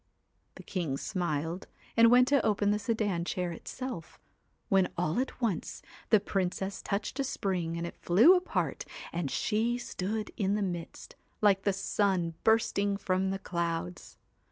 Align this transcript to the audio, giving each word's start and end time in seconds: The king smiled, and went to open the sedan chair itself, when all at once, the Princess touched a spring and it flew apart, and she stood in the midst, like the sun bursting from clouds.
The 0.55 0.63
king 0.63 0.97
smiled, 0.97 1.67
and 1.95 2.09
went 2.09 2.27
to 2.29 2.43
open 2.43 2.71
the 2.71 2.79
sedan 2.79 3.23
chair 3.23 3.51
itself, 3.51 4.19
when 4.67 4.91
all 4.97 5.19
at 5.19 5.39
once, 5.39 5.83
the 6.09 6.19
Princess 6.19 6.81
touched 6.81 7.19
a 7.19 7.23
spring 7.23 7.77
and 7.77 7.85
it 7.85 7.95
flew 8.01 8.33
apart, 8.35 8.83
and 9.13 9.29
she 9.29 9.77
stood 9.77 10.31
in 10.37 10.55
the 10.55 10.63
midst, 10.63 11.15
like 11.39 11.65
the 11.65 11.71
sun 11.73 12.33
bursting 12.43 12.97
from 12.97 13.31
clouds. 13.43 14.17